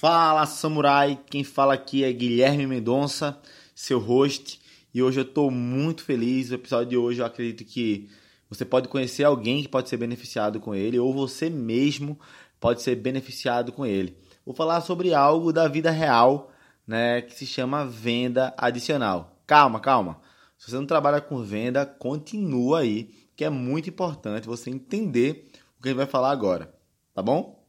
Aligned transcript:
Fala 0.00 0.46
samurai, 0.46 1.20
quem 1.28 1.44
fala 1.44 1.74
aqui 1.74 2.04
é 2.04 2.10
Guilherme 2.10 2.66
Mendonça, 2.66 3.38
seu 3.74 3.98
host, 3.98 4.58
e 4.94 5.02
hoje 5.02 5.20
eu 5.20 5.24
estou 5.24 5.50
muito 5.50 6.04
feliz. 6.04 6.50
O 6.50 6.54
episódio 6.54 6.88
de 6.88 6.96
hoje 6.96 7.20
eu 7.20 7.26
acredito 7.26 7.66
que 7.66 8.08
você 8.48 8.64
pode 8.64 8.88
conhecer 8.88 9.24
alguém 9.24 9.60
que 9.60 9.68
pode 9.68 9.90
ser 9.90 9.98
beneficiado 9.98 10.58
com 10.58 10.74
ele, 10.74 10.98
ou 10.98 11.12
você 11.12 11.50
mesmo 11.50 12.18
pode 12.58 12.80
ser 12.80 12.96
beneficiado 12.96 13.72
com 13.72 13.84
ele. 13.84 14.16
Vou 14.42 14.54
falar 14.54 14.80
sobre 14.80 15.12
algo 15.12 15.52
da 15.52 15.68
vida 15.68 15.90
real, 15.90 16.50
né, 16.86 17.20
que 17.20 17.34
se 17.34 17.44
chama 17.44 17.84
venda 17.84 18.54
adicional. 18.56 19.36
Calma, 19.46 19.80
calma. 19.80 20.18
Se 20.56 20.70
você 20.70 20.76
não 20.76 20.86
trabalha 20.86 21.20
com 21.20 21.42
venda, 21.42 21.84
continua 21.84 22.80
aí, 22.80 23.10
que 23.36 23.44
é 23.44 23.50
muito 23.50 23.90
importante 23.90 24.46
você 24.46 24.70
entender 24.70 25.50
o 25.78 25.82
que 25.82 25.90
gente 25.90 25.98
vai 25.98 26.06
falar 26.06 26.30
agora, 26.30 26.74
tá 27.12 27.20
bom? 27.20 27.59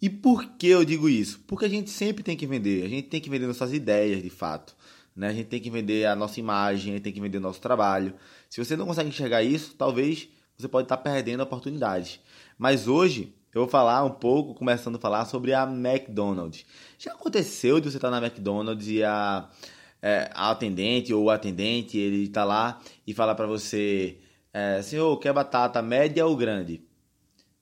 E 0.00 0.08
por 0.08 0.52
que 0.56 0.66
eu 0.68 0.84
digo 0.84 1.08
isso? 1.08 1.40
Porque 1.46 1.66
a 1.66 1.68
gente 1.68 1.90
sempre 1.90 2.22
tem 2.22 2.36
que 2.36 2.46
vender, 2.46 2.84
a 2.84 2.88
gente 2.88 3.08
tem 3.08 3.20
que 3.20 3.28
vender 3.28 3.46
nossas 3.46 3.72
ideias 3.72 4.22
de 4.22 4.30
fato. 4.30 4.74
Né? 5.14 5.28
A 5.28 5.32
gente 5.32 5.48
tem 5.48 5.60
que 5.60 5.70
vender 5.70 6.06
a 6.06 6.16
nossa 6.16 6.40
imagem, 6.40 6.92
a 6.92 6.96
gente 6.96 7.04
tem 7.04 7.12
que 7.12 7.20
vender 7.20 7.38
o 7.38 7.42
nosso 7.42 7.60
trabalho. 7.60 8.14
Se 8.48 8.64
você 8.64 8.76
não 8.76 8.86
consegue 8.86 9.10
enxergar 9.10 9.42
isso, 9.42 9.74
talvez 9.76 10.28
você 10.56 10.68
pode 10.68 10.86
estar 10.86 10.96
perdendo 10.96 11.42
oportunidades. 11.42 12.20
Mas 12.58 12.88
hoje 12.88 13.34
eu 13.52 13.62
vou 13.62 13.68
falar 13.68 14.04
um 14.04 14.10
pouco, 14.10 14.54
começando 14.54 14.96
a 14.96 14.98
falar 14.98 15.24
sobre 15.26 15.52
a 15.52 15.64
McDonald's. 15.64 16.64
Já 16.98 17.12
aconteceu 17.12 17.80
de 17.80 17.90
você 17.90 17.98
estar 17.98 18.10
na 18.10 18.18
McDonald's 18.18 18.88
e 18.88 19.02
a, 19.02 19.50
é, 20.00 20.30
a 20.32 20.50
atendente 20.50 21.12
ou 21.12 21.24
o 21.24 21.30
atendente 21.30 21.98
ele 21.98 22.24
está 22.24 22.44
lá 22.44 22.80
e 23.06 23.12
fala 23.12 23.34
para 23.34 23.46
você, 23.46 24.18
é, 24.52 24.80
senhor, 24.82 25.16
quer 25.18 25.32
batata 25.32 25.82
média 25.82 26.24
ou 26.24 26.36
grande? 26.36 26.82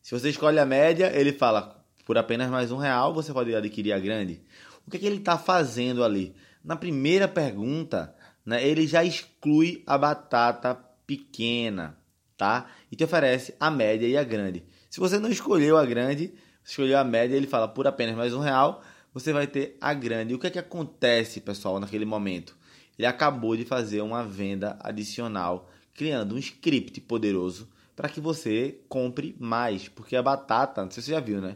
Se 0.02 0.12
você 0.12 0.30
escolhe 0.30 0.58
a 0.58 0.66
média, 0.66 1.10
ele 1.14 1.32
fala, 1.32 1.77
por 2.08 2.16
apenas 2.16 2.48
mais 2.48 2.72
um 2.72 2.78
real 2.78 3.12
você 3.12 3.34
pode 3.34 3.54
adquirir 3.54 3.92
a 3.92 3.98
grande. 3.98 4.40
O 4.86 4.90
que, 4.90 4.96
é 4.96 5.00
que 5.00 5.04
ele 5.04 5.18
está 5.18 5.36
fazendo 5.36 6.02
ali? 6.02 6.34
Na 6.64 6.74
primeira 6.74 7.28
pergunta, 7.28 8.16
né, 8.46 8.66
ele 8.66 8.86
já 8.86 9.04
exclui 9.04 9.82
a 9.86 9.98
batata 9.98 10.74
pequena, 11.06 11.98
tá? 12.34 12.64
E 12.90 12.96
te 12.96 13.04
oferece 13.04 13.54
a 13.60 13.70
média 13.70 14.06
e 14.06 14.16
a 14.16 14.24
grande. 14.24 14.64
Se 14.88 14.98
você 14.98 15.18
não 15.18 15.28
escolheu 15.28 15.76
a 15.76 15.84
grande, 15.84 16.32
escolheu 16.64 16.96
a 16.96 17.04
média, 17.04 17.36
ele 17.36 17.46
fala 17.46 17.68
por 17.68 17.86
apenas 17.86 18.16
mais 18.16 18.32
um 18.32 18.40
real, 18.40 18.82
você 19.12 19.30
vai 19.30 19.46
ter 19.46 19.76
a 19.78 19.92
grande. 19.92 20.32
E 20.32 20.34
o 20.34 20.38
que 20.38 20.46
é 20.46 20.50
que 20.50 20.58
acontece, 20.58 21.42
pessoal, 21.42 21.78
naquele 21.78 22.06
momento? 22.06 22.56
Ele 22.98 23.04
acabou 23.04 23.54
de 23.54 23.66
fazer 23.66 24.00
uma 24.00 24.24
venda 24.24 24.78
adicional, 24.80 25.70
criando 25.92 26.36
um 26.36 26.38
script 26.38 27.02
poderoso 27.02 27.68
para 27.94 28.08
que 28.08 28.18
você 28.18 28.80
compre 28.88 29.36
mais, 29.38 29.88
porque 29.88 30.16
a 30.16 30.22
batata, 30.22 30.82
não 30.82 30.90
sei 30.90 31.02
se 31.02 31.08
você 31.08 31.14
já 31.14 31.20
viu, 31.20 31.42
né? 31.42 31.54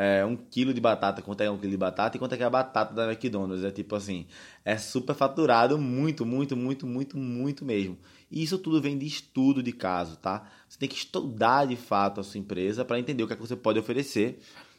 É, 0.00 0.24
um 0.24 0.36
quilo 0.36 0.72
de 0.72 0.80
batata, 0.80 1.20
quanto 1.20 1.40
é 1.40 1.50
um 1.50 1.58
quilo 1.58 1.72
de 1.72 1.76
batata 1.76 2.16
e 2.16 2.20
quanto 2.20 2.32
é 2.32 2.36
que 2.36 2.42
é 2.44 2.46
a 2.46 2.50
batata 2.50 2.94
da 2.94 3.10
McDonald's. 3.10 3.64
É 3.64 3.70
tipo 3.72 3.96
assim, 3.96 4.26
é 4.64 4.78
super 4.78 5.12
faturado, 5.12 5.76
muito, 5.76 6.24
muito, 6.24 6.56
muito, 6.56 6.86
muito, 6.86 7.18
muito 7.18 7.64
mesmo. 7.64 7.98
E 8.30 8.40
isso 8.40 8.60
tudo 8.60 8.80
vem 8.80 8.96
de 8.96 9.04
estudo 9.04 9.60
de 9.60 9.72
caso, 9.72 10.16
tá? 10.16 10.48
Você 10.68 10.78
tem 10.78 10.88
que 10.88 10.94
estudar 10.94 11.66
de 11.66 11.74
fato 11.74 12.20
a 12.20 12.22
sua 12.22 12.38
empresa 12.38 12.84
para 12.84 13.00
entender 13.00 13.24
o 13.24 13.26
que, 13.26 13.32
é 13.32 13.36
que 13.36 13.42
você 13.42 13.56
pode 13.56 13.80
oferecer, 13.80 14.38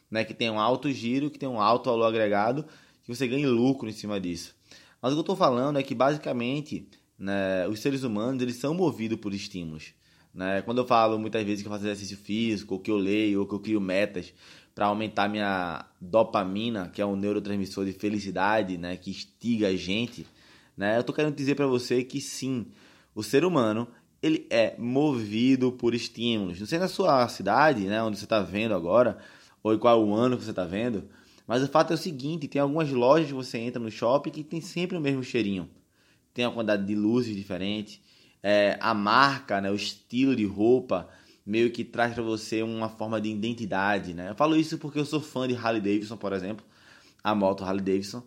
né? 0.09 0.23
Que 0.23 0.33
tem 0.33 0.49
um 0.49 0.57
alto 0.57 0.89
giro, 0.89 1.29
que 1.29 1.37
tem 1.37 1.49
um 1.49 1.59
alto 1.59 1.89
valor 1.89 2.05
agregado, 2.05 2.65
que 3.03 3.13
você 3.13 3.27
ganhe 3.27 3.45
lucro 3.45 3.89
em 3.89 3.93
cima 3.93 4.21
disso. 4.21 4.55
Mas 5.01 5.11
o 5.11 5.15
que 5.15 5.19
eu 5.19 5.21
estou 5.21 5.35
falando 5.35 5.77
é 5.77 5.83
que 5.83 5.93
basicamente 5.93 6.87
né, 7.17 7.67
os 7.67 7.81
seres 7.81 8.03
humanos 8.03 8.41
eles 8.41 8.55
são 8.55 8.73
movidos 8.73 9.19
por 9.19 9.33
estímulos. 9.33 9.93
Né? 10.33 10.61
Quando 10.61 10.77
eu 10.77 10.85
falo 10.85 11.19
muitas 11.19 11.43
vezes 11.43 11.61
que 11.61 11.67
eu 11.67 11.71
faço 11.71 11.83
exercício 11.83 12.15
físico, 12.15 12.75
ou 12.75 12.79
que 12.79 12.89
eu 12.89 12.95
leio, 12.95 13.41
ou 13.41 13.47
que 13.47 13.53
eu 13.53 13.59
crio 13.59 13.81
metas, 13.81 14.33
para 14.79 14.85
aumentar 14.85 15.27
minha 15.27 15.85
dopamina, 15.99 16.87
que 16.87 17.01
é 17.01 17.05
um 17.05 17.17
neurotransmissor 17.17 17.83
de 17.83 17.91
felicidade, 17.91 18.77
né, 18.77 18.95
que 18.95 19.09
instiga 19.09 19.67
a 19.67 19.75
gente, 19.75 20.25
né? 20.77 20.97
Eu 20.97 21.03
tô 21.03 21.11
querendo 21.11 21.35
dizer 21.35 21.55
para 21.55 21.67
você 21.67 22.01
que 22.01 22.21
sim, 22.21 22.65
o 23.13 23.21
ser 23.21 23.43
humano 23.43 23.89
ele 24.23 24.47
é 24.49 24.77
movido 24.77 25.73
por 25.73 25.93
estímulos. 25.93 26.61
Não 26.61 26.65
sei 26.65 26.79
na 26.79 26.87
sua 26.87 27.27
cidade, 27.27 27.87
né, 27.87 28.01
onde 28.01 28.17
você 28.17 28.23
está 28.23 28.39
vendo 28.39 28.73
agora, 28.73 29.17
ou 29.61 29.77
qual 29.77 30.13
ano 30.13 30.37
que 30.37 30.45
você 30.45 30.51
está 30.51 30.63
vendo, 30.63 31.09
mas 31.45 31.61
o 31.61 31.67
fato 31.67 31.91
é 31.91 31.95
o 31.95 31.97
seguinte: 31.97 32.47
tem 32.47 32.61
algumas 32.61 32.89
lojas 32.89 33.27
que 33.27 33.33
você 33.33 33.57
entra 33.57 33.81
no 33.81 33.91
shopping 33.91 34.29
que 34.29 34.45
tem 34.45 34.61
sempre 34.61 34.95
o 34.95 35.01
mesmo 35.01 35.25
cheirinho. 35.25 35.69
Tem 36.33 36.45
uma 36.45 36.53
quantidade 36.53 36.85
de 36.85 36.95
luzes 36.95 37.35
diferente, 37.35 38.01
é, 38.41 38.77
a 38.79 38.93
marca, 38.93 39.59
né, 39.59 39.69
o 39.69 39.75
estilo 39.75 40.33
de 40.37 40.45
roupa 40.45 41.09
meio 41.49 41.71
que 41.71 41.83
traz 41.83 42.13
para 42.13 42.21
você 42.21 42.61
uma 42.61 42.89
forma 42.89 43.19
de 43.19 43.27
identidade, 43.27 44.13
né? 44.13 44.29
Eu 44.29 44.35
falo 44.35 44.55
isso 44.55 44.77
porque 44.77 44.99
eu 44.99 45.05
sou 45.05 45.19
fã 45.19 45.47
de 45.47 45.55
Harley 45.55 45.81
Davidson, 45.81 46.15
por 46.15 46.31
exemplo, 46.31 46.63
a 47.23 47.33
moto 47.33 47.63
Harley 47.63 47.83
Davidson, 47.83 48.23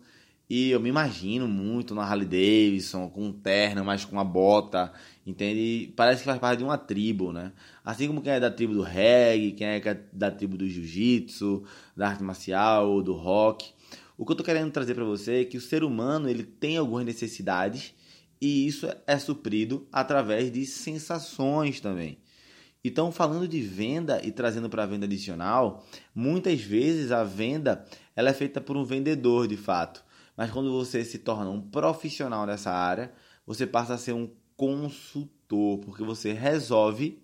e 0.49 0.71
eu 0.71 0.79
me 0.81 0.89
imagino 0.89 1.47
muito 1.47 1.95
na 1.95 2.03
Harley 2.03 2.27
Davidson, 2.27 3.09
com 3.09 3.27
um 3.27 3.31
terno, 3.31 3.85
mas 3.85 4.03
com 4.03 4.11
uma 4.11 4.25
bota, 4.25 4.91
entende? 5.25 5.93
Parece 5.95 6.19
que 6.19 6.25
faz 6.25 6.37
parte 6.37 6.57
de 6.57 6.65
uma 6.65 6.77
tribo, 6.77 7.31
né? 7.31 7.53
Assim 7.83 8.07
como 8.07 8.21
quem 8.21 8.33
é 8.33 8.41
da 8.41 8.51
tribo 8.51 8.73
do 8.73 8.81
reggae, 8.81 9.53
quem 9.53 9.67
é 9.67 10.05
da 10.11 10.29
tribo 10.29 10.57
do 10.57 10.67
jiu-jitsu, 10.67 11.63
da 11.95 12.09
arte 12.09 12.23
marcial, 12.23 13.01
do 13.01 13.13
rock. 13.13 13.71
O 14.17 14.25
que 14.25 14.33
eu 14.33 14.35
tô 14.35 14.43
querendo 14.43 14.69
trazer 14.69 14.95
para 14.95 15.05
você 15.05 15.41
é 15.41 15.45
que 15.45 15.55
o 15.57 15.61
ser 15.61 15.81
humano, 15.83 16.29
ele 16.29 16.43
tem 16.43 16.75
algumas 16.75 17.05
necessidades 17.05 17.93
e 18.41 18.67
isso 18.67 18.85
é 19.07 19.17
suprido 19.17 19.87
através 19.93 20.51
de 20.51 20.65
sensações 20.65 21.79
também. 21.79 22.17
Então, 22.83 23.11
falando 23.11 23.47
de 23.47 23.61
venda 23.61 24.19
e 24.25 24.31
trazendo 24.31 24.69
para 24.69 24.83
a 24.83 24.85
venda 24.85 25.05
adicional, 25.05 25.85
muitas 26.13 26.59
vezes 26.61 27.11
a 27.11 27.23
venda 27.23 27.85
ela 28.15 28.29
é 28.29 28.33
feita 28.33 28.59
por 28.59 28.75
um 28.75 28.83
vendedor 28.83 29.47
de 29.47 29.55
fato. 29.55 30.03
Mas 30.35 30.51
quando 30.51 30.71
você 30.71 31.05
se 31.05 31.19
torna 31.19 31.49
um 31.49 31.61
profissional 31.61 32.45
nessa 32.45 32.71
área, 32.71 33.13
você 33.45 33.65
passa 33.65 33.93
a 33.93 33.97
ser 33.97 34.13
um 34.13 34.29
consultor, 34.57 35.79
porque 35.79 36.03
você 36.03 36.33
resolve 36.33 37.21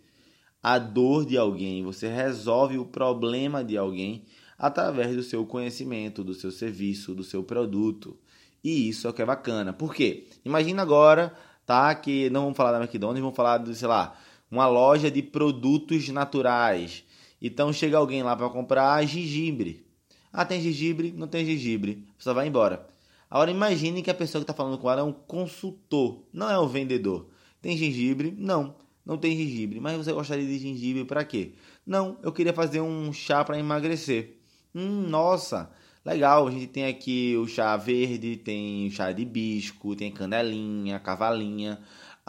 a 0.64 0.80
dor 0.80 1.25
de 1.25 1.38
alguém, 1.38 1.84
você 1.84 2.08
resolve 2.08 2.78
o 2.78 2.86
problema 2.86 3.64
de 3.64 3.78
alguém 3.78 4.26
através 4.58 5.16
do 5.16 5.24
seu 5.24 5.46
conhecimento, 5.46 6.24
do 6.24 6.34
seu 6.34 6.52
serviço, 6.52 7.16
do 7.16 7.24
seu 7.24 7.44
produto. 7.44 8.18
E 8.64 8.90
isso 8.90 9.08
é 9.08 9.09
o 9.09 9.14
que 9.14 9.22
é 9.22 9.26
bacana. 9.26 9.74
Por 9.74 9.94
quê? 9.94 10.28
Imagina 10.44 10.81
agora, 10.81 11.34
tá, 11.66 11.94
que 11.96 12.30
não 12.30 12.41
vamos 12.44 12.58
falar 12.58 12.74
da 12.74 12.80
McDonald's, 12.80 13.22
vamos 13.22 13.36
falar 13.36 13.58
do, 13.58 13.74
sei 13.74 13.88
lá, 13.88 14.18
uma 14.51 14.67
loja 14.67 15.09
de 15.11 15.21
produtos 15.21 16.09
naturais. 16.09 17.03
Então 17.41 17.71
chega 17.71 17.97
alguém 17.97 18.23
lá 18.23 18.35
para 18.35 18.49
comprar 18.49 19.05
gengibre. 19.05 19.85
Ah, 20.31 20.45
tem 20.45 20.61
gengibre? 20.61 21.11
Não 21.15 21.27
tem 21.27 21.45
gengibre. 21.45 22.05
A 22.13 22.17
pessoa 22.17 22.33
vai 22.33 22.47
embora. 22.47 22.87
Agora 23.29 23.51
imagine 23.51 24.01
que 24.01 24.09
a 24.09 24.15
pessoa 24.15 24.41
que 24.41 24.43
está 24.43 24.53
falando 24.53 24.77
com 24.79 24.89
ela 24.89 25.01
é 25.01 25.03
um 25.03 25.13
consultor, 25.13 26.23
não 26.33 26.49
é 26.49 26.59
um 26.59 26.67
vendedor. 26.67 27.29
Tem 27.61 27.77
gengibre? 27.77 28.33
Não, 28.37 28.75
não 29.05 29.17
tem 29.17 29.37
gengibre. 29.37 29.79
Mas 29.79 29.97
você 29.97 30.11
gostaria 30.11 30.45
de 30.45 30.57
gengibre 30.57 31.05
para 31.05 31.23
quê? 31.23 31.53
Não, 31.85 32.17
eu 32.23 32.31
queria 32.31 32.53
fazer 32.53 32.81
um 32.81 33.13
chá 33.13 33.43
para 33.43 33.59
emagrecer. 33.59 34.37
Hum, 34.73 35.07
nossa, 35.07 35.71
legal. 36.03 36.47
A 36.47 36.51
gente 36.51 36.67
tem 36.67 36.85
aqui 36.85 37.35
o 37.37 37.47
chá 37.47 37.75
verde, 37.77 38.37
tem 38.37 38.87
o 38.87 38.91
chá 38.91 39.11
de 39.11 39.21
hibisco, 39.21 39.95
tem 39.95 40.11
canelinha, 40.11 40.99
cavalinha. 40.99 41.79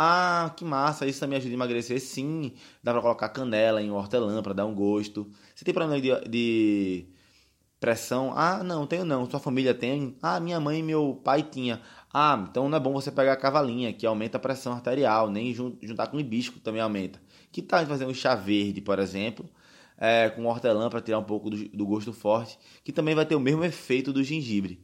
Ah, 0.03 0.55
que 0.57 0.65
massa, 0.65 1.07
isso 1.07 1.21
também 1.21 1.37
ajuda 1.37 1.53
a 1.53 1.57
emagrecer. 1.57 2.01
Sim, 2.01 2.55
dá 2.83 2.91
pra 2.91 3.03
colocar 3.03 3.29
canela 3.29 3.83
em 3.83 3.91
hortelã 3.91 4.43
para 4.43 4.55
dar 4.55 4.65
um 4.65 4.75
gosto. 4.75 5.31
Você 5.55 5.63
tem 5.63 5.75
problema 5.75 6.01
de, 6.01 6.09
de 6.27 7.07
pressão? 7.79 8.33
Ah, 8.35 8.65
não, 8.65 8.87
tenho 8.87 9.05
não. 9.05 9.29
Sua 9.29 9.39
família 9.39 9.75
tem? 9.75 10.17
Ah, 10.23 10.41
minha 10.41 10.59
mãe 10.59 10.79
e 10.81 10.83
meu 10.83 11.21
pai 11.23 11.43
tinha. 11.43 11.83
Ah, 12.15 12.47
então 12.49 12.67
não 12.67 12.79
é 12.79 12.81
bom 12.81 12.95
você 12.95 13.13
pegar 13.13 13.35
a 13.35 13.37
cavalinha, 13.37 13.93
que 13.93 14.07
aumenta 14.07 14.39
a 14.39 14.41
pressão 14.41 14.73
arterial, 14.73 15.31
nem 15.31 15.53
juntar 15.55 16.07
com 16.07 16.19
hibisco 16.19 16.61
também 16.61 16.81
aumenta. 16.81 17.21
Que 17.53 17.61
tal 17.61 17.85
fazer 17.85 18.07
um 18.07 18.15
chá 18.15 18.35
verde, 18.35 18.81
por 18.81 18.99
exemplo, 18.99 19.51
é, 19.99 20.31
com 20.31 20.47
hortelã 20.47 20.89
para 20.89 21.03
tirar 21.03 21.19
um 21.19 21.25
pouco 21.25 21.51
do, 21.51 21.69
do 21.69 21.85
gosto 21.85 22.15
forte, 22.15 22.59
que 22.83 22.91
também 22.91 23.15
vai 23.15 23.27
ter 23.27 23.35
o 23.35 23.41
mesmo 23.41 23.65
efeito 23.65 24.15
do 24.15 24.25
gengibre. 24.25 24.83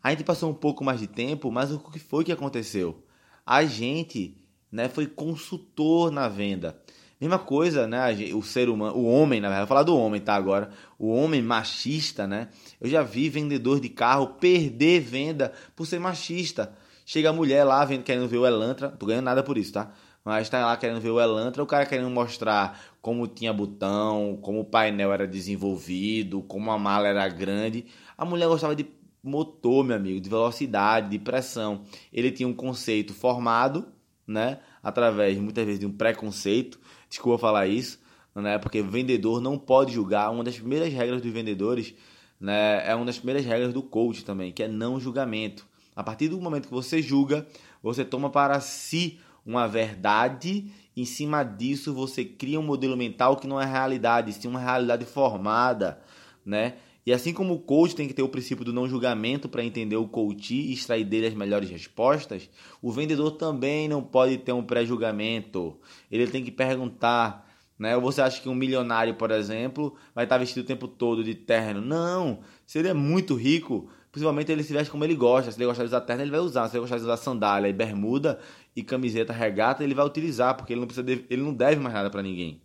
A 0.00 0.10
gente 0.10 0.22
passou 0.22 0.48
um 0.48 0.54
pouco 0.54 0.84
mais 0.84 1.00
de 1.00 1.08
tempo, 1.08 1.50
mas 1.50 1.72
o 1.72 1.80
que 1.80 1.98
foi 1.98 2.22
que 2.22 2.30
aconteceu? 2.30 3.02
A 3.44 3.64
gente 3.64 4.43
né, 4.74 4.88
foi 4.88 5.06
consultor 5.06 6.10
na 6.10 6.28
venda. 6.28 6.76
Mesma 7.20 7.38
coisa, 7.38 7.86
né, 7.86 8.12
o 8.34 8.42
ser 8.42 8.68
humano, 8.68 8.96
o 8.96 9.06
homem, 9.06 9.40
na 9.40 9.48
verdade, 9.48 9.66
vou 9.66 9.68
falar 9.68 9.82
do 9.84 9.96
homem, 9.96 10.20
tá, 10.20 10.34
agora, 10.34 10.70
o 10.98 11.08
homem 11.08 11.40
machista, 11.40 12.26
né, 12.26 12.48
eu 12.80 12.90
já 12.90 13.02
vi 13.02 13.28
vendedor 13.28 13.78
de 13.78 13.88
carro 13.88 14.34
perder 14.40 15.00
venda 15.00 15.52
por 15.76 15.86
ser 15.86 16.00
machista. 16.00 16.74
Chega 17.06 17.30
a 17.30 17.32
mulher 17.32 17.64
lá 17.64 17.84
vendo, 17.84 18.02
querendo 18.02 18.26
ver 18.26 18.38
o 18.38 18.46
Elantra, 18.46 18.88
tô 18.88 19.06
ganhando 19.06 19.26
nada 19.26 19.42
por 19.42 19.56
isso, 19.56 19.72
tá? 19.72 19.92
Mas 20.24 20.48
tá 20.48 20.64
lá 20.64 20.76
querendo 20.76 21.00
ver 21.00 21.10
o 21.10 21.20
Elantra, 21.20 21.62
o 21.62 21.66
cara 21.66 21.84
querendo 21.84 22.08
mostrar 22.08 22.80
como 23.00 23.28
tinha 23.28 23.52
botão, 23.52 24.38
como 24.40 24.60
o 24.60 24.64
painel 24.64 25.12
era 25.12 25.26
desenvolvido, 25.26 26.42
como 26.42 26.70
a 26.70 26.78
mala 26.78 27.06
era 27.06 27.28
grande. 27.28 27.84
A 28.16 28.24
mulher 28.24 28.48
gostava 28.48 28.74
de 28.74 28.86
motor, 29.22 29.84
meu 29.84 29.96
amigo, 29.96 30.18
de 30.18 30.30
velocidade, 30.30 31.10
de 31.10 31.18
pressão. 31.18 31.82
Ele 32.10 32.30
tinha 32.30 32.48
um 32.48 32.54
conceito 32.54 33.12
formado, 33.12 33.86
né? 34.26 34.58
Através 34.82 35.38
muitas 35.38 35.64
vezes 35.64 35.80
de 35.80 35.86
um 35.86 35.92
preconceito. 35.92 36.78
Desculpa 37.08 37.38
falar 37.38 37.66
isso, 37.66 37.98
né? 38.34 38.58
Porque 38.58 38.82
vendedor 38.82 39.40
não 39.40 39.58
pode 39.58 39.92
julgar. 39.92 40.30
Uma 40.30 40.44
das 40.44 40.56
primeiras 40.56 40.92
regras 40.92 41.22
dos 41.22 41.32
vendedores, 41.32 41.94
né, 42.40 42.88
é 42.88 42.94
uma 42.94 43.04
das 43.04 43.16
primeiras 43.16 43.44
regras 43.44 43.72
do 43.72 43.82
coach 43.82 44.24
também, 44.24 44.52
que 44.52 44.62
é 44.62 44.68
não 44.68 44.98
julgamento. 45.00 45.66
A 45.94 46.02
partir 46.02 46.28
do 46.28 46.40
momento 46.40 46.66
que 46.66 46.74
você 46.74 47.00
julga, 47.00 47.46
você 47.82 48.04
toma 48.04 48.30
para 48.30 48.58
si 48.60 49.20
uma 49.46 49.68
verdade, 49.68 50.70
em 50.96 51.04
cima 51.04 51.44
disso 51.44 51.92
você 51.92 52.24
cria 52.24 52.58
um 52.58 52.62
modelo 52.62 52.96
mental 52.96 53.36
que 53.36 53.46
não 53.46 53.60
é 53.60 53.64
realidade, 53.64 54.32
sim 54.32 54.48
uma 54.48 54.60
realidade 54.60 55.04
formada, 55.04 56.00
né? 56.44 56.74
E 57.06 57.12
assim 57.12 57.34
como 57.34 57.54
o 57.54 57.58
coach 57.58 57.94
tem 57.94 58.08
que 58.08 58.14
ter 58.14 58.22
o 58.22 58.28
princípio 58.28 58.64
do 58.64 58.72
não 58.72 58.88
julgamento 58.88 59.48
para 59.48 59.62
entender 59.62 59.96
o 59.96 60.08
coach 60.08 60.54
e 60.54 60.72
extrair 60.72 61.04
dele 61.04 61.26
as 61.26 61.34
melhores 61.34 61.68
respostas, 61.68 62.48
o 62.80 62.90
vendedor 62.90 63.32
também 63.32 63.88
não 63.88 64.02
pode 64.02 64.38
ter 64.38 64.52
um 64.52 64.62
pré-julgamento. 64.62 65.78
Ele 66.10 66.26
tem 66.26 66.42
que 66.42 66.50
perguntar, 66.50 67.46
né? 67.78 67.94
Ou 67.94 68.00
você 68.00 68.22
acha 68.22 68.40
que 68.40 68.48
um 68.48 68.54
milionário, 68.54 69.14
por 69.16 69.30
exemplo, 69.30 69.94
vai 70.14 70.24
estar 70.24 70.38
vestido 70.38 70.64
o 70.64 70.66
tempo 70.66 70.88
todo 70.88 71.22
de 71.22 71.34
terno? 71.34 71.82
Não, 71.82 72.40
se 72.66 72.78
ele 72.78 72.88
é 72.88 72.94
muito 72.94 73.34
rico, 73.34 73.90
principalmente 74.10 74.50
ele 74.50 74.62
se 74.62 74.72
veste 74.72 74.90
como 74.90 75.04
ele 75.04 75.14
gosta. 75.14 75.52
Se 75.52 75.58
ele 75.58 75.66
gostar 75.66 75.82
de 75.82 75.88
usar 75.88 76.00
terno, 76.00 76.22
ele 76.22 76.30
vai 76.30 76.40
usar. 76.40 76.68
Se 76.68 76.76
ele 76.76 76.80
gostar 76.80 76.96
de 76.96 77.02
usar 77.02 77.18
sandália 77.18 77.68
e 77.68 77.72
bermuda 77.74 78.40
e 78.74 78.82
camiseta 78.82 79.32
regata, 79.32 79.84
ele 79.84 79.94
vai 79.94 80.06
utilizar, 80.06 80.56
porque 80.56 80.72
ele 80.72 80.80
não, 80.80 80.86
precisa 80.86 81.04
de... 81.04 81.26
ele 81.28 81.42
não 81.42 81.52
deve 81.52 81.78
mais 81.82 81.94
nada 81.94 82.08
para 82.08 82.22
ninguém. 82.22 82.62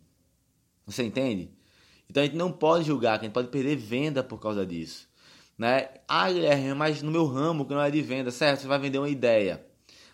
Você 0.86 1.03
entende? 1.03 1.51
Então 2.09 2.23
a 2.23 2.25
gente 2.25 2.35
não 2.35 2.51
pode 2.51 2.85
julgar, 2.85 3.19
que 3.19 3.25
a 3.25 3.27
gente 3.27 3.33
pode 3.33 3.50
perder 3.50 3.75
venda 3.75 4.23
por 4.23 4.39
causa 4.39 4.65
disso. 4.65 5.07
Né? 5.57 5.89
Ah, 6.07 6.31
Guilherme, 6.31 6.73
mas 6.73 7.01
no 7.01 7.11
meu 7.11 7.25
ramo 7.25 7.65
que 7.65 7.73
não 7.73 7.81
é 7.81 7.91
de 7.91 8.01
venda, 8.01 8.31
certo? 8.31 8.61
Você 8.61 8.67
vai 8.67 8.79
vender 8.79 8.97
uma 8.97 9.09
ideia. 9.09 9.63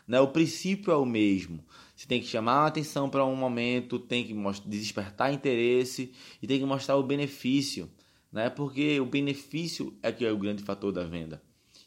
Né? 0.07 0.19
O 0.19 0.27
princípio 0.27 0.91
é 0.91 0.97
o 0.97 1.05
mesmo. 1.05 1.63
Você 1.95 2.05
tem 2.05 2.19
que 2.19 2.27
chamar 2.27 2.63
a 2.63 2.67
atenção 2.67 3.09
para 3.09 3.23
um 3.23 3.35
momento, 3.35 3.97
tem 3.97 4.25
que 4.25 4.33
despertar 4.65 5.31
interesse 5.31 6.13
e 6.41 6.47
tem 6.47 6.59
que 6.59 6.65
mostrar 6.65 6.97
o 6.97 7.03
benefício. 7.03 7.89
Né? 8.31 8.49
Porque 8.49 8.99
o 8.99 9.05
benefício 9.05 9.97
é 10.03 10.11
que 10.11 10.25
é 10.25 10.31
o 10.31 10.37
grande 10.37 10.63
fator 10.63 10.91
da 10.91 11.03
venda. 11.03 11.41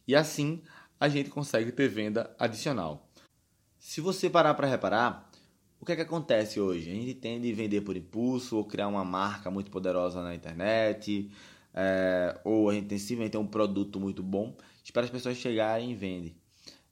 E 0.06 0.16
assim 0.16 0.62
a 0.98 1.08
gente 1.08 1.28
consegue 1.28 1.70
ter 1.70 1.88
venda 1.88 2.34
adicional. 2.38 3.08
Se 3.78 4.00
você 4.00 4.30
parar 4.30 4.54
para 4.54 4.66
reparar, 4.66 5.27
o 5.80 5.84
que 5.84 5.92
é 5.92 5.96
que 5.96 6.02
acontece 6.02 6.60
hoje? 6.60 6.90
A 6.90 6.94
gente 6.94 7.14
tende 7.14 7.50
a 7.50 7.54
vender 7.54 7.82
por 7.82 7.96
impulso 7.96 8.56
ou 8.56 8.64
criar 8.64 8.88
uma 8.88 9.04
marca 9.04 9.50
muito 9.50 9.70
poderosa 9.70 10.22
na 10.22 10.34
internet, 10.34 11.30
é, 11.72 12.38
ou 12.44 12.68
a 12.68 12.74
gente 12.74 12.88
tem 12.88 12.98
simplesmente 12.98 13.36
um 13.36 13.46
produto 13.46 14.00
muito 14.00 14.22
bom, 14.22 14.56
espera 14.82 15.06
as 15.06 15.10
pessoas 15.10 15.36
chegarem 15.36 15.92
e 15.92 15.94
vendem. 15.94 16.34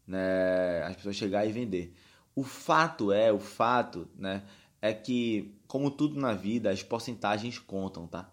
Né? 0.07 0.83
As 0.85 0.97
pessoas 0.97 1.17
chegarem 1.17 1.51
e 1.51 1.53
vender. 1.53 1.95
O 2.35 2.45
fato 2.45 3.11
é, 3.11 3.33
o 3.33 3.39
fato, 3.41 4.07
né, 4.17 4.43
é 4.81 4.93
que, 4.93 5.55
como 5.67 5.91
tudo 5.91 6.21
na 6.21 6.35
vida, 6.35 6.71
as 6.71 6.83
porcentagens 6.83 7.59
contam, 7.59 8.07
tá? 8.07 8.31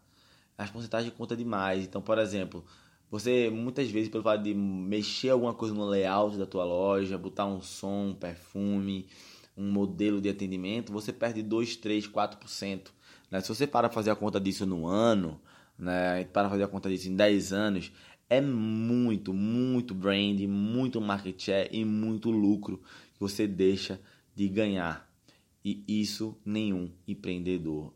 As 0.57 0.69
porcentagens 0.69 1.13
contam 1.13 1.35
demais. 1.35 1.85
Então, 1.85 2.01
por 2.01 2.19
exemplo, 2.19 2.63
você 3.09 3.49
muitas 3.49 3.89
vezes, 3.89 4.09
pelo 4.09 4.23
fato 4.23 4.43
de 4.43 4.53
mexer 4.53 5.29
alguma 5.29 5.53
coisa 5.53 5.73
no 5.73 5.85
layout 5.85 6.37
da 6.37 6.45
tua 6.45 6.63
loja, 6.63 7.17
botar 7.17 7.45
um 7.45 7.61
som, 7.61 8.09
um 8.09 8.13
perfume, 8.13 9.07
um 9.55 9.71
modelo 9.71 10.19
de 10.19 10.29
atendimento, 10.29 10.91
você 10.91 11.13
perde 11.13 11.41
2, 11.43 11.75
3, 11.77 12.07
4%. 12.07 12.87
Né? 13.29 13.41
Se 13.41 13.49
você 13.49 13.67
para 13.67 13.89
fazer 13.89 14.11
a 14.11 14.15
conta 14.15 14.39
disso 14.39 14.65
no 14.65 14.87
ano, 14.87 15.39
né? 15.77 16.23
para 16.25 16.49
fazer 16.49 16.63
a 16.63 16.67
conta 16.67 16.89
disso 16.89 17.09
em 17.09 17.15
10 17.15 17.53
anos, 17.53 17.91
é 18.29 18.41
muito, 18.41 19.33
muito 19.33 19.93
brand, 19.93 20.39
muito 20.41 20.99
market 20.99 21.39
share 21.39 21.69
e 21.71 21.85
muito 21.85 22.31
lucro 22.31 22.81
que 23.13 23.19
você 23.19 23.45
deixa 23.45 23.99
de 24.35 24.47
ganhar. 24.47 25.07
E 25.63 25.83
isso 25.87 26.37
nenhum 26.43 26.91
empreendedor 27.07 27.93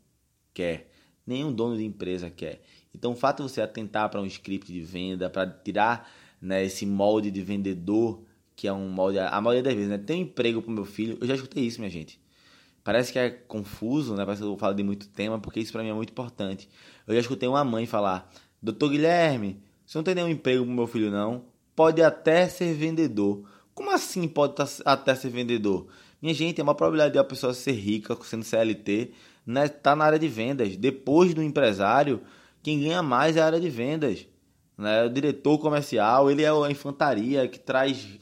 quer, 0.54 0.90
nenhum 1.26 1.52
dono 1.52 1.76
de 1.76 1.84
empresa 1.84 2.30
quer. 2.30 2.62
Então, 2.94 3.12
o 3.12 3.16
fato 3.16 3.42
de 3.44 3.50
você 3.50 3.60
atentar 3.60 4.08
para 4.08 4.20
um 4.20 4.26
script 4.26 4.72
de 4.72 4.80
venda, 4.80 5.28
para 5.28 5.46
tirar 5.46 6.10
né, 6.40 6.64
esse 6.64 6.86
molde 6.86 7.30
de 7.30 7.42
vendedor 7.42 8.24
que 8.58 8.66
é 8.66 8.72
um 8.72 8.88
molde, 8.88 9.20
a 9.20 9.40
maioria 9.40 9.62
das 9.62 9.72
vezes, 9.72 9.88
né? 9.88 9.98
Tem 9.98 10.18
um 10.18 10.22
emprego 10.22 10.60
pro 10.60 10.72
meu 10.72 10.84
filho, 10.84 11.16
eu 11.20 11.28
já 11.28 11.36
escutei 11.36 11.62
isso, 11.62 11.78
minha 11.78 11.88
gente. 11.88 12.20
Parece 12.82 13.12
que 13.12 13.18
é 13.18 13.30
confuso, 13.30 14.16
né? 14.16 14.24
Parece 14.24 14.42
que 14.42 14.48
eu 14.48 14.56
falo 14.56 14.74
de 14.74 14.82
muito 14.82 15.08
tema, 15.10 15.38
porque 15.38 15.60
isso 15.60 15.70
para 15.70 15.84
mim 15.84 15.90
é 15.90 15.94
muito 15.94 16.10
importante. 16.10 16.68
Eu 17.06 17.14
já 17.14 17.20
escutei 17.20 17.48
uma 17.48 17.62
mãe 17.62 17.86
falar: 17.86 18.28
Doutor 18.60 18.90
Guilherme, 18.90 19.62
você 19.86 19.96
não 19.96 20.02
tem 20.02 20.12
nenhum 20.12 20.28
emprego 20.28 20.64
pro 20.64 20.74
meu 20.74 20.88
filho, 20.88 21.08
não? 21.08 21.44
Pode 21.76 22.02
até 22.02 22.48
ser 22.48 22.74
vendedor. 22.74 23.48
Como 23.74 23.92
assim 23.92 24.26
pode 24.26 24.56
tá 24.56 24.66
até 24.84 25.14
ser 25.14 25.28
vendedor? 25.28 25.86
Minha 26.20 26.34
gente, 26.34 26.60
é 26.60 26.64
uma 26.64 26.74
probabilidade 26.74 27.12
de 27.12 27.18
uma 27.18 27.24
pessoa 27.24 27.54
ser 27.54 27.74
rica 27.74 28.18
sendo 28.24 28.42
CLT, 28.42 29.12
né? 29.46 29.68
Tá 29.68 29.94
na 29.94 30.04
área 30.04 30.18
de 30.18 30.26
vendas. 30.26 30.76
Depois 30.76 31.32
do 31.32 31.44
empresário, 31.44 32.22
quem 32.60 32.80
ganha 32.80 33.04
mais 33.04 33.36
é 33.36 33.40
a 33.40 33.46
área 33.46 33.60
de 33.60 33.70
vendas. 33.70 34.26
Né? 34.76 35.04
O 35.04 35.08
diretor 35.08 35.58
comercial, 35.58 36.28
ele 36.28 36.42
é 36.42 36.50
a 36.50 36.70
infantaria 36.72 37.46
que 37.46 37.60
traz 37.60 38.18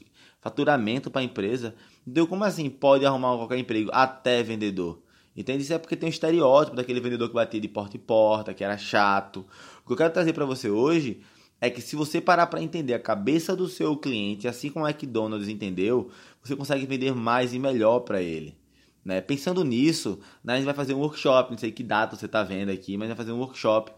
faturamento 0.46 1.10
para 1.10 1.22
a 1.22 1.24
empresa. 1.24 1.74
Então, 2.06 2.24
como 2.24 2.44
assim 2.44 2.70
pode 2.70 3.04
arrumar 3.04 3.36
qualquer 3.36 3.58
emprego 3.58 3.90
até 3.92 4.44
vendedor? 4.44 5.02
Entende? 5.36 5.64
Isso 5.64 5.74
é 5.74 5.78
porque 5.78 5.96
tem 5.96 6.06
um 6.06 6.10
estereótipo 6.10 6.76
daquele 6.76 7.00
vendedor 7.00 7.28
que 7.28 7.34
batia 7.34 7.60
de 7.60 7.68
porta 7.68 7.96
em 7.96 8.00
porta, 8.00 8.54
que 8.54 8.62
era 8.62 8.78
chato. 8.78 9.44
O 9.82 9.86
que 9.86 9.92
eu 9.92 9.96
quero 9.96 10.12
trazer 10.12 10.32
para 10.32 10.44
você 10.44 10.70
hoje 10.70 11.20
é 11.60 11.68
que 11.68 11.80
se 11.80 11.96
você 11.96 12.20
parar 12.20 12.46
para 12.46 12.62
entender 12.62 12.94
a 12.94 12.98
cabeça 12.98 13.56
do 13.56 13.66
seu 13.66 13.96
cliente, 13.96 14.46
assim 14.46 14.70
como 14.70 14.86
a 14.86 14.90
McDonald's 14.90 15.48
entendeu, 15.48 16.10
você 16.42 16.54
consegue 16.54 16.86
vender 16.86 17.12
mais 17.12 17.52
e 17.52 17.58
melhor 17.58 18.00
para 18.00 18.22
ele. 18.22 18.56
Né? 19.04 19.20
Pensando 19.20 19.64
nisso, 19.64 20.20
né, 20.44 20.54
a 20.54 20.56
gente 20.56 20.64
vai 20.64 20.74
fazer 20.74 20.94
um 20.94 21.00
workshop, 21.00 21.50
não 21.50 21.58
sei 21.58 21.72
que 21.72 21.82
data 21.82 22.14
você 22.14 22.26
está 22.26 22.42
vendo 22.42 22.70
aqui, 22.70 22.96
mas 22.96 23.08
vai 23.08 23.16
fazer 23.16 23.32
um 23.32 23.38
workshop 23.38 23.92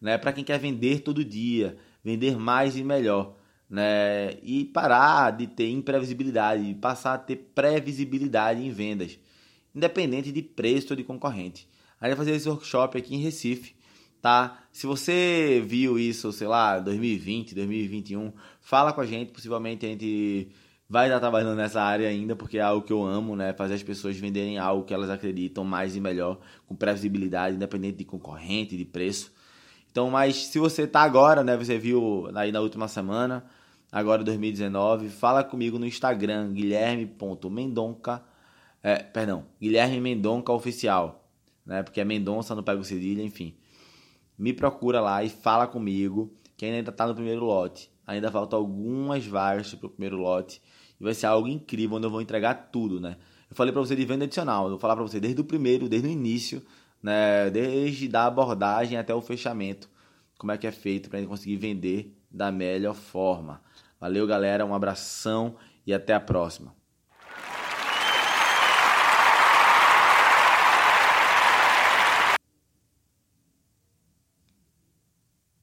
né, 0.00 0.18
para 0.18 0.32
quem 0.32 0.44
quer 0.44 0.58
vender 0.58 1.00
todo 1.00 1.24
dia, 1.24 1.76
vender 2.04 2.36
mais 2.38 2.76
e 2.76 2.84
melhor 2.84 3.34
né? 3.68 4.36
E 4.42 4.64
parar 4.66 5.30
de 5.32 5.46
ter 5.46 5.70
imprevisibilidade, 5.70 6.74
passar 6.74 7.14
a 7.14 7.18
ter 7.18 7.36
previsibilidade 7.54 8.60
em 8.64 8.70
vendas, 8.70 9.18
independente 9.74 10.30
de 10.30 10.42
preço 10.42 10.92
ou 10.92 10.96
de 10.96 11.04
concorrente. 11.04 11.68
Aí 12.00 12.10
vai 12.10 12.16
fazer 12.16 12.32
esse 12.32 12.48
workshop 12.48 12.98
aqui 12.98 13.14
em 13.14 13.20
Recife, 13.20 13.74
tá? 14.20 14.62
Se 14.72 14.86
você 14.86 15.62
viu 15.66 15.98
isso, 15.98 16.32
sei 16.32 16.46
lá, 16.46 16.78
2020, 16.78 17.54
2021, 17.54 18.32
fala 18.60 18.92
com 18.92 19.00
a 19.00 19.06
gente, 19.06 19.32
possivelmente 19.32 19.86
a 19.86 19.88
gente 19.88 20.48
vai 20.88 21.06
estar 21.06 21.18
trabalhando 21.18 21.56
nessa 21.56 21.82
área 21.82 22.08
ainda, 22.08 22.36
porque 22.36 22.58
é 22.58 22.60
algo 22.60 22.86
que 22.86 22.92
eu 22.92 23.02
amo, 23.02 23.34
né? 23.34 23.52
Fazer 23.54 23.74
as 23.74 23.82
pessoas 23.82 24.16
venderem 24.16 24.58
algo 24.58 24.84
que 24.84 24.92
elas 24.92 25.10
acreditam 25.10 25.64
mais 25.64 25.96
e 25.96 26.00
melhor, 26.00 26.38
com 26.66 26.76
previsibilidade, 26.76 27.56
independente 27.56 27.98
de 27.98 28.04
concorrente, 28.04 28.76
de 28.76 28.84
preço. 28.84 29.32
Então, 29.94 30.10
mas 30.10 30.46
se 30.46 30.58
você 30.58 30.88
tá 30.88 31.02
agora, 31.02 31.44
né? 31.44 31.56
Você 31.56 31.78
viu 31.78 32.28
aí 32.34 32.50
na 32.50 32.58
última 32.58 32.88
semana, 32.88 33.44
agora 33.92 34.24
2019. 34.24 35.08
Fala 35.08 35.44
comigo 35.44 35.78
no 35.78 35.86
Instagram, 35.86 36.52
guilherme.mendonca, 36.52 38.20
é, 38.82 38.96
perdão, 38.96 39.44
Guilherme 39.62 40.00
Mendonca 40.00 40.52
Oficial, 40.52 41.24
né? 41.64 41.84
Porque 41.84 42.00
é 42.00 42.04
Mendonça, 42.04 42.56
não 42.56 42.64
pego 42.64 42.82
cedilha, 42.82 43.22
enfim. 43.22 43.56
Me 44.36 44.52
procura 44.52 45.00
lá 45.00 45.22
e 45.22 45.28
fala 45.28 45.64
comigo, 45.64 46.34
que 46.56 46.66
ainda 46.66 46.90
está 46.90 47.06
no 47.06 47.14
primeiro 47.14 47.44
lote. 47.44 47.88
Ainda 48.04 48.32
faltam 48.32 48.58
algumas 48.58 49.24
vagas 49.24 49.72
para 49.76 49.86
o 49.86 49.90
primeiro 49.90 50.16
lote. 50.16 50.60
E 51.00 51.04
vai 51.04 51.14
ser 51.14 51.26
algo 51.26 51.46
incrível, 51.46 51.98
onde 51.98 52.06
eu 52.08 52.10
vou 52.10 52.20
entregar 52.20 52.68
tudo, 52.72 53.00
né? 53.00 53.16
Eu 53.48 53.54
falei 53.54 53.72
para 53.72 53.80
você 53.80 53.94
de 53.94 54.04
venda 54.04 54.24
adicional, 54.24 54.64
eu 54.64 54.70
vou 54.70 54.78
falar 54.80 54.96
para 54.96 55.04
você 55.04 55.20
desde 55.20 55.40
o 55.40 55.44
primeiro, 55.44 55.88
desde 55.88 56.08
o 56.08 56.10
início, 56.10 56.60
né? 57.04 57.50
Desde 57.50 58.08
da 58.08 58.24
abordagem 58.24 58.96
até 58.96 59.14
o 59.14 59.20
fechamento, 59.20 59.90
como 60.38 60.52
é 60.52 60.56
que 60.56 60.66
é 60.66 60.72
feito 60.72 61.10
para 61.10 61.18
gente 61.18 61.28
conseguir 61.28 61.58
vender 61.58 62.18
da 62.30 62.50
melhor 62.50 62.94
forma. 62.94 63.60
Valeu, 64.00 64.26
galera, 64.26 64.64
um 64.64 64.74
abração 64.74 65.54
e 65.86 65.92
até 65.92 66.14
a 66.14 66.20
próxima. 66.20 66.74